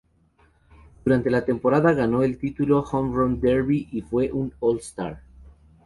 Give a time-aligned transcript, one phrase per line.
[1.05, 5.21] Durante la temporada ganó un título Home Run Derby y fue un All-Star.